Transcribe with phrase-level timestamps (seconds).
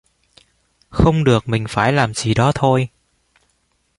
[0.89, 2.87] Không được mình phải làm gì đó thôi